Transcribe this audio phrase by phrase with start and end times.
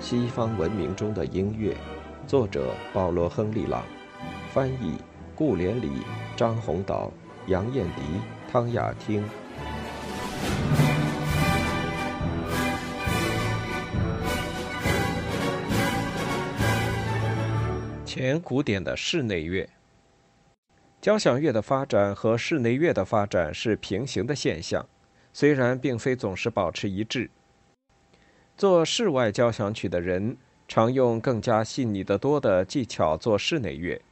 [0.00, 1.76] 西方文明中的音乐，
[2.26, 3.84] 作者保罗·亨利·朗，
[4.52, 4.96] 翻译
[5.34, 5.90] 顾连理、
[6.36, 7.12] 张宏导、
[7.48, 8.02] 杨艳迪、
[8.50, 9.24] 汤雅汀。
[18.06, 19.68] 前古典的室内乐，
[21.00, 24.86] 交响乐的发展和室内乐的发展是平行的现象，
[25.32, 27.28] 虽然并非总是保持一致。
[28.58, 30.36] 做室外交响曲的人
[30.66, 34.02] 常用更加细腻得多的技巧做室内乐。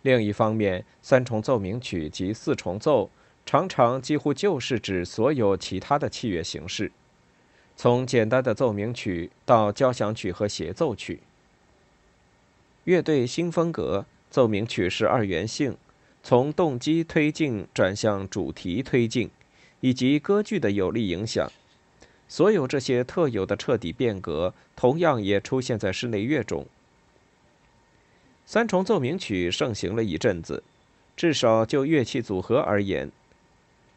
[0.00, 3.10] 另一方面，三重奏鸣曲及四重奏
[3.44, 6.90] 常常几乎就是指所有其他的器乐形式，
[7.76, 11.20] 从简单的奏鸣曲到交响曲和协奏曲。
[12.84, 15.76] 乐队新风格奏鸣曲是二元性，
[16.22, 19.28] 从动机推进转向主题推进，
[19.80, 21.52] 以及歌剧的有力影响。
[22.28, 26.66] 所有这些特有的彻底变革，同样也出现在室内乐中。
[28.44, 30.62] 三重奏鸣曲盛行了一阵子，
[31.16, 33.10] 至少就乐器组合而言。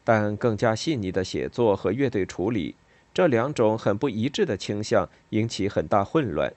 [0.03, 2.73] 但更加细腻的写作和乐队处理，
[3.13, 6.51] 这两种很不一致的倾向引起很大混乱。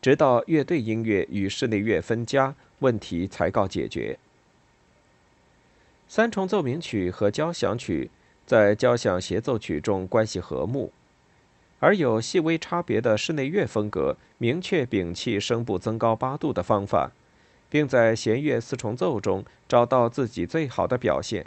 [0.00, 4.18] 直到乐队音乐与室内乐分家，问题才告解决。
[6.08, 8.10] 三重奏鸣曲和交响曲
[8.46, 10.92] 在交响协奏曲中关系和睦。
[11.78, 17.12] 而有细微差别的室内乐风格，明确摒弃声部增高八度的方法，
[17.68, 21.46] 并在弦乐四重奏中找到自己最好的表现。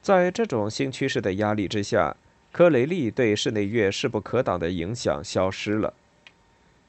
[0.00, 2.16] 在这种新趋势的压力之下，
[2.52, 5.92] 科雷利对室内乐势不可挡的影响消失了。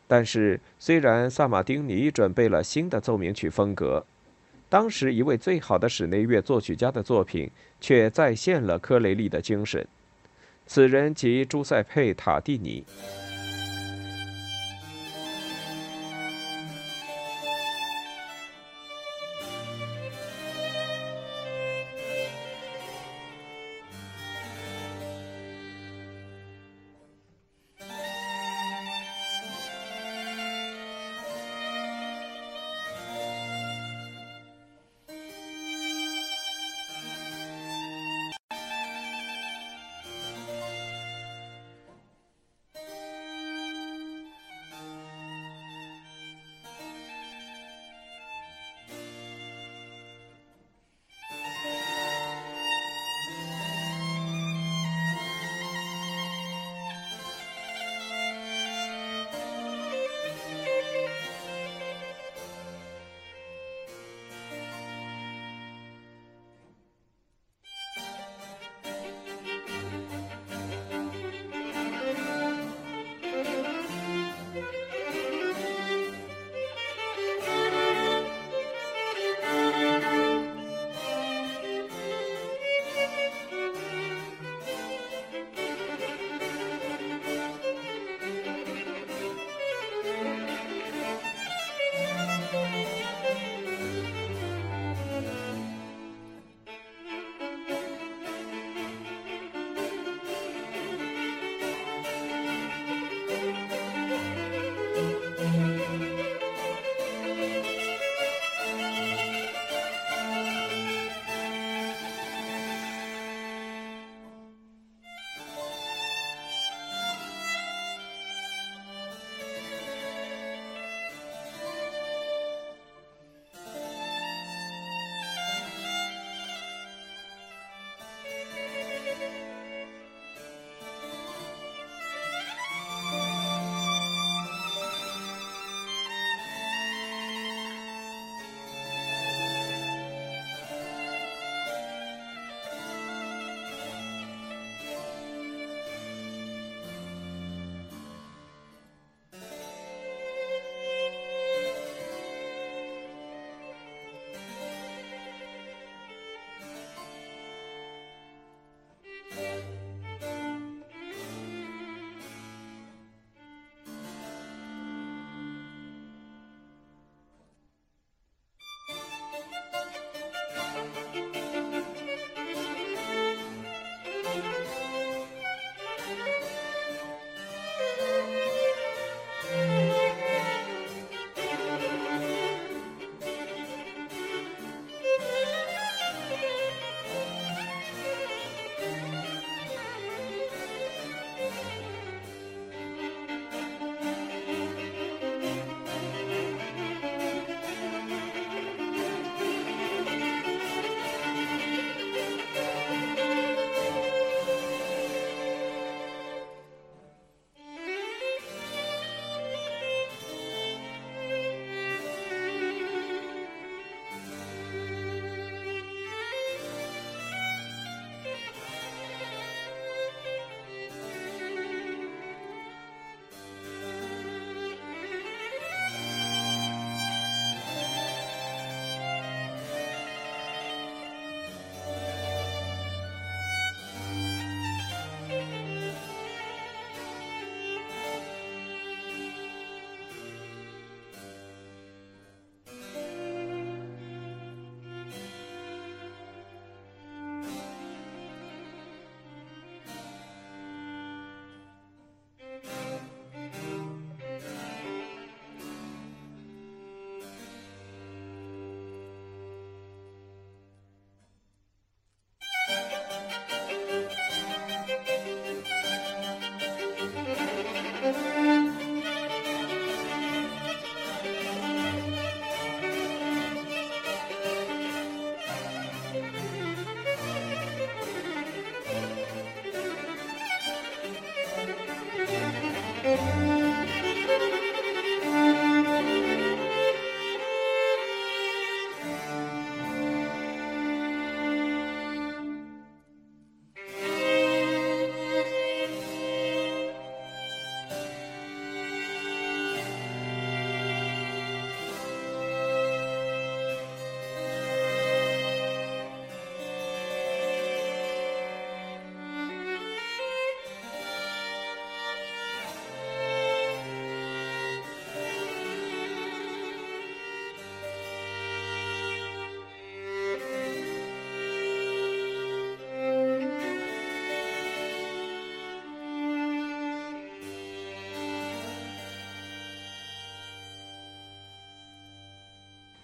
[0.07, 4.05] 但是，虽然萨马丁尼准备了新的奏鸣曲风格，
[4.69, 9.85] 当时一位最好的室内乐作曲家的作品却再现了科雷利的精神。
[10.73, 12.85] 此人即朱塞佩·塔蒂尼。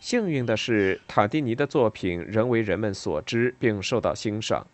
[0.07, 4.65] 幸运的是，塔蒂尼的作品仍为人们所知并受到欣赏。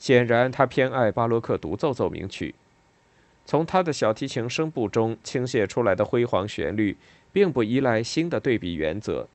[0.00, 2.52] 显然，他偏爱巴洛克独奏奏鸣曲。
[3.46, 6.96] 从他的小提琴声部中倾泻出来的辉煌旋律，
[7.32, 9.28] 并不依赖新的对比原则，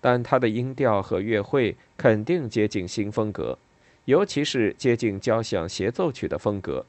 [0.00, 3.58] 但他的音调和乐会肯定接近新风格，
[4.04, 6.86] 尤其是接近交响协奏曲的风格。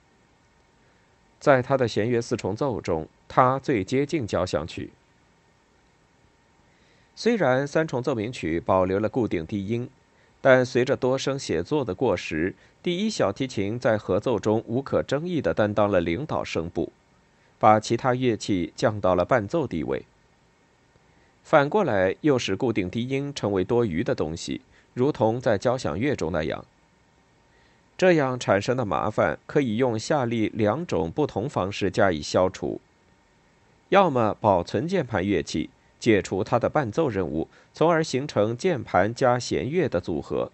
[1.39, 4.91] 在他的弦乐四重奏中，他最接近交响曲。
[7.15, 9.89] 虽然三重奏鸣曲保留了固定低音，
[10.41, 12.53] 但随着多声写作的过时，
[12.83, 16.91] 第一小提琴在合奏中无可争议地担当了领导声部，
[17.57, 20.05] 把其他乐器降到了伴奏地位。
[21.41, 24.61] 反过来，又使固定低音成为多余的东西，
[24.93, 26.65] 如同在交响乐中那样。
[27.97, 32.81] 这样产生的麻烦可以用下列两种不同方式加以消除：
[33.87, 35.69] 要么保存键盘乐器。
[36.05, 40.51] 解除它的伴奏任务，从而形成键盘加弦乐的组合；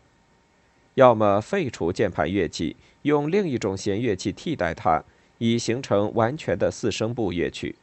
[0.94, 5.04] 要么废除键盘乐器，用另一种弦乐器替代它，
[5.40, 7.76] 以形成完全的四声部乐曲。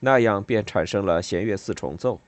[0.00, 2.20] 那样便产生了弦乐四重奏。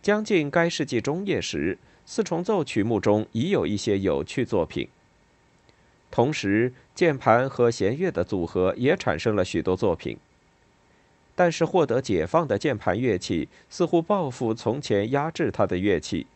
[0.00, 1.76] 将近该世纪中叶时，
[2.06, 4.88] 四重奏曲目中已有一些有趣作品。
[6.10, 10.16] 同时，键盘和弦乐的组合也产生了许多作品。
[11.34, 16.26] 但是，获得解放的键盘乐器似乎报复从前压制它的乐器，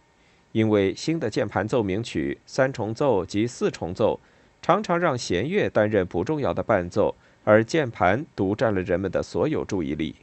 [0.52, 4.18] 因为新的键盘奏鸣曲三重奏及四重奏
[4.60, 7.14] 常常让弦乐担任不重要的伴奏，
[7.44, 10.16] 而键盘独占了人们的所有注意力。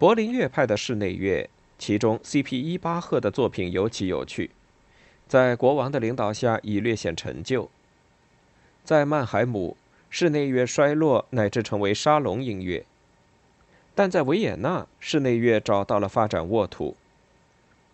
[0.00, 2.58] 柏林乐派的室内乐，其中 C.P.
[2.58, 4.50] 伊巴赫的作品尤其有趣，
[5.28, 7.68] 在国王的领导下已略显陈旧。
[8.82, 9.76] 在曼海姆，
[10.08, 12.86] 室内乐衰落乃至成为沙龙音乐；
[13.94, 16.96] 但在维也纳，室内乐找到了发展沃土。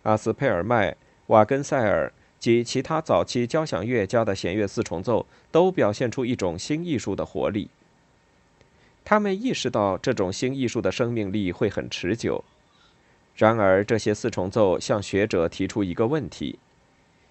[0.03, 0.95] 阿斯佩尔麦、
[1.25, 7.69] 瓦根塞尔及其他早期交响乐家的弦乐四重奏都表现出一种新艺术的活力。
[9.09, 12.43] 他们意识到这种新艺术的生命力会很持久。
[13.37, 16.59] 然而，这些四重奏向学者提出一个问题：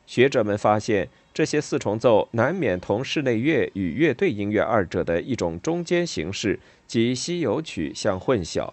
[0.06, 1.11] 学者们发现。
[1.35, 8.73] 这些四重奏难免同室内乐与乐队音乐二者的一种中间形式及西游曲相混淆。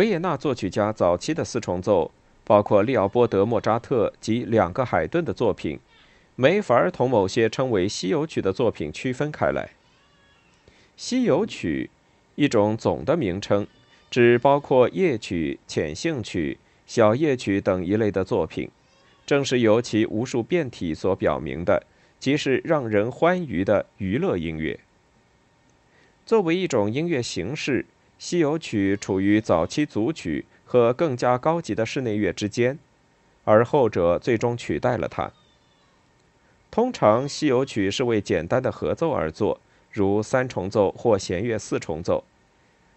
[0.00, 2.10] 维也纳作曲家早期的四重奏，
[2.44, 5.78] 包括利奥波德·莫扎特及两个海顿的作品，
[6.36, 9.72] 没法同某些称为西游曲的作品区分开来。
[10.96, 11.90] 西游曲，
[12.34, 13.66] 一种总的名称，
[14.10, 18.70] 指包括夜曲、浅兴曲、小夜曲等一类的作品，
[19.26, 21.84] 正是由其无数变体所表明的，
[22.18, 24.80] 即是让人欢愉的娱乐音乐。
[26.24, 27.84] 作为一种音乐形式。
[28.20, 32.78] 西游曲处于早期组曲和更加高级的室内乐之间，
[33.44, 35.32] 而后者最终取代了它。
[36.70, 39.58] 通常，西游曲是为简单的合奏而作，
[39.90, 42.22] 如三重奏或弦乐四重奏，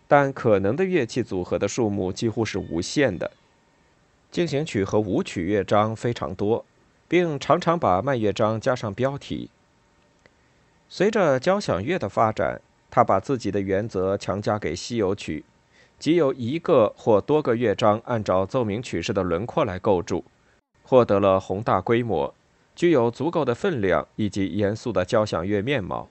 [0.10, 3.32] 但可能的乐器组合的数目几乎是无限的。
[4.30, 6.66] 进行曲和舞曲乐章非常多，
[7.08, 9.50] 并常常把慢乐章加上标题。
[10.90, 12.60] 随着交响乐的发展。
[12.96, 15.44] 他把自己的原则强加给西游曲，
[15.98, 20.24] 即有一个或多个乐章按照奏鸣曲式的轮廓来构筑，
[20.84, 22.32] 获得了宏大规模、
[22.76, 26.08] 具有足够的分量以及严肃的交响乐面貌。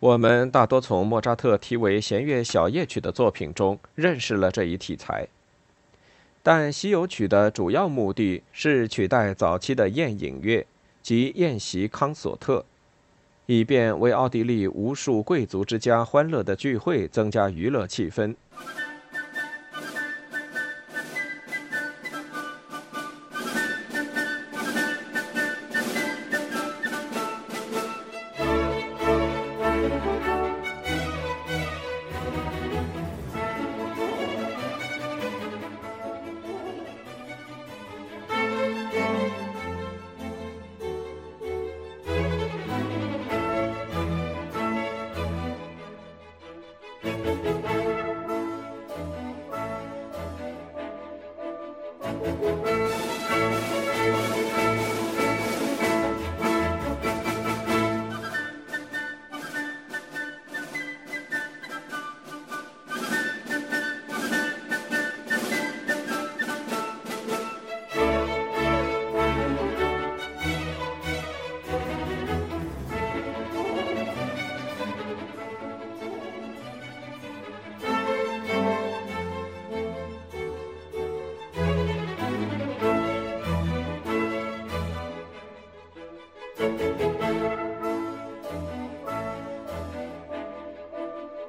[0.00, 5.26] 我们大多从莫扎特题为弦乐小夜曲的作品中认识了这一题材，
[6.42, 10.66] 但西游曲的主要目的是取代早期的宴饮乐
[11.00, 12.66] 及宴席康索特。
[13.46, 18.34] 以便为奥地利无数贵族之家欢乐的聚会增加娱乐气氛。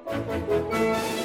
[0.10, 1.16] Música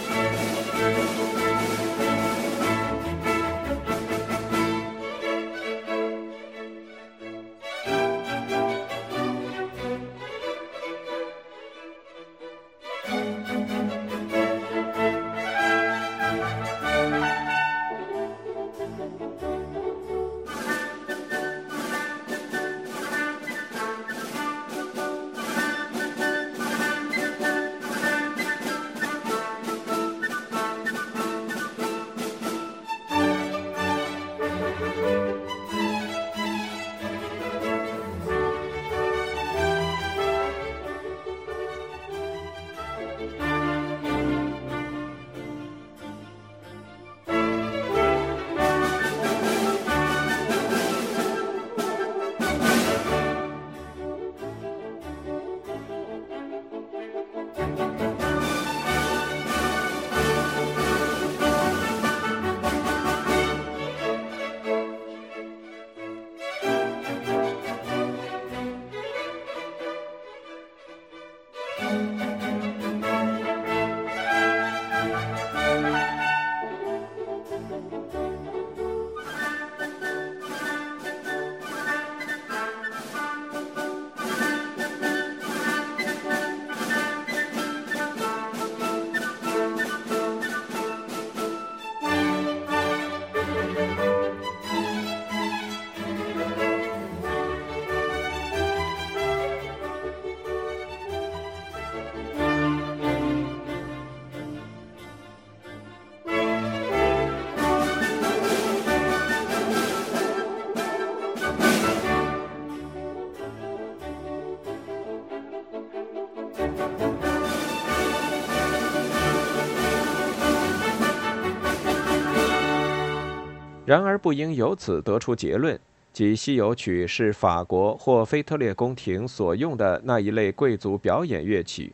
[123.92, 125.78] 然而，不应由此得出结论，
[126.14, 131.92] 即西游曲是法国或腓特烈宫廷所用的那一类贵族表演乐曲，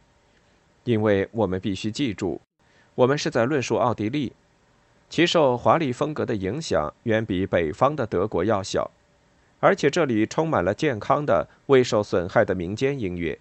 [0.84, 2.40] 因为我们必须记住，
[2.94, 4.32] 我们是在论述奥地利，
[5.10, 8.88] 其受华丽风格的影响远比北方的德国要小，
[9.58, 13.36] 而且这里充满了健康的、未受损害的民间音乐。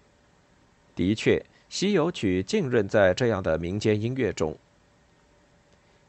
[0.96, 4.56] 的确，西游曲浸润在这样的民间音乐中。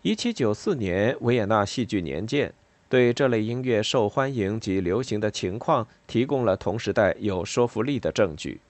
[0.01, 2.53] 一七九四年，维也纳戏剧年鉴
[2.87, 8.61] 对这类音乐受欢迎及流行的情况提供了同时代有说服力的证据。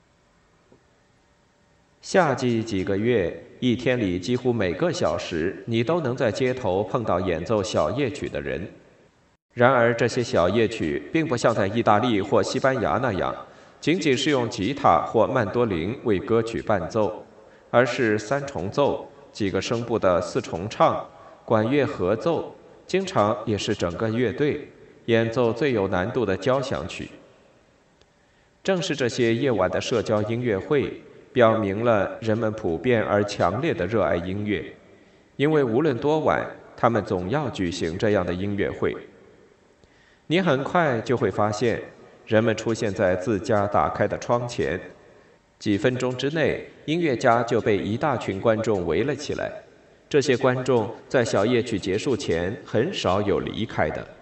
[2.02, 8.68] 夏季几个月，一天里几乎每个小时，你都能在街头碰到演奏小夜曲的人。
[9.54, 13.36] 然而，这些小夜曲并不像在意大利或西班牙那样，
[13.80, 17.24] 仅仅是用吉他或曼多林为歌曲伴奏，
[17.70, 21.08] 而是三重奏、几个声部的四重唱。
[21.50, 24.68] 管乐合奏，经常也是整个乐队
[25.06, 27.10] 演奏最有难度的交响曲。
[28.64, 31.02] 正是这些夜晚的社交音乐会，
[31.34, 34.64] 表明了人们普遍而强烈的热爱音乐，
[35.38, 36.46] 因为无论多晚，
[36.78, 38.96] 他们总要举行这样的音乐会。
[40.28, 41.82] 你很快就会发现，
[42.28, 44.80] 人们出现在自家打开的窗前，
[45.58, 49.52] 几分钟之内，音乐家就被一大群观众围了起来。
[50.10, 54.19] 这些观众在小夜曲结束前很少有离开的。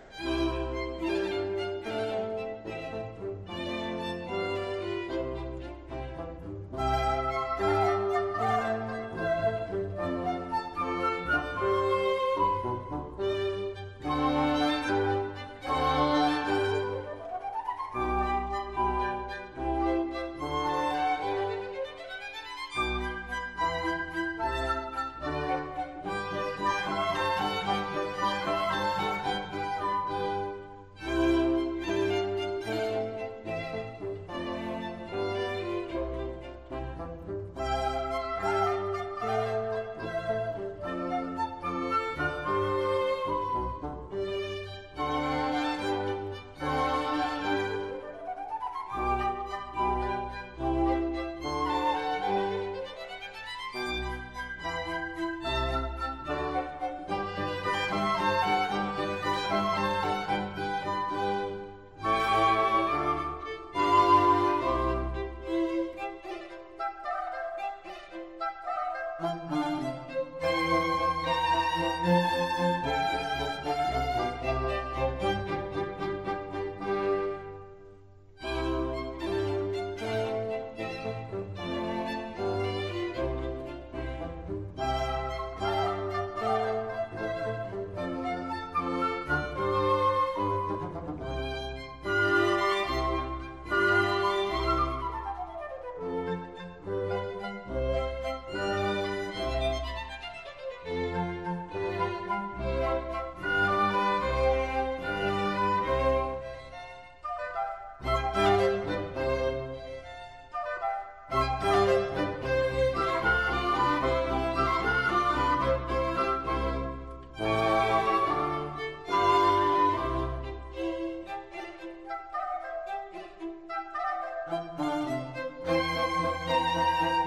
[124.50, 124.80] Thank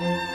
[0.02, 0.29] you.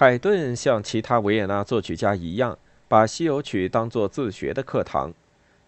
[0.00, 2.58] 海顿像其他维也纳作曲家一样，
[2.88, 5.12] 把西游曲当作自学的课堂，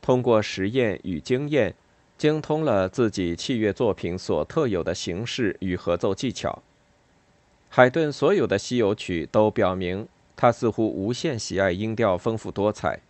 [0.01, 1.75] 通过实验与经验，
[2.16, 6.62] 精通了自己器乐作品所特有的形式与合奏技巧。
[7.68, 13.01] 海顿所有的西游曲都表明，他似乎无限喜爱音调丰富多彩。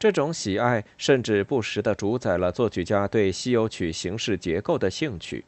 [0.00, 5.44] 这种喜爱甚至不时地主宰了作曲家对西游曲形式结构的兴趣。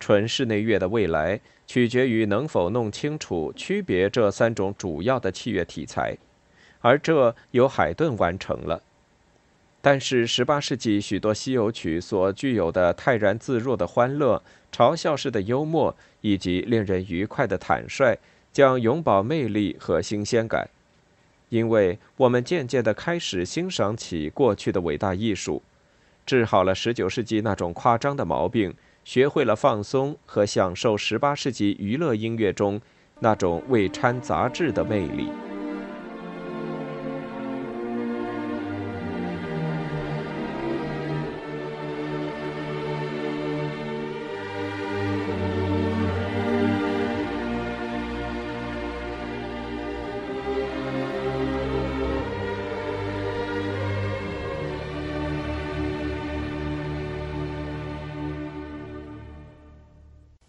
[0.00, 6.16] 纯室内乐的未来取决于能否弄清楚区别这三种主要的器乐题材，
[6.80, 8.82] 而这由海顿完成了。
[9.80, 18.18] 但是，18世纪许多西游曲所具有的泰然自若的欢乐、嘲笑式的幽默以及令人愉快的坦率，
[18.50, 20.70] 将永葆魅力和新鲜感。
[21.50, 25.62] 因为我们渐渐地开始欣赏起过去的伟大艺术，
[26.24, 28.74] 治好了19世纪那种夸张的毛病，
[29.04, 32.80] 学会了放松和享受18世纪娱乐音乐中
[33.20, 35.28] 那种未掺杂质的魅力。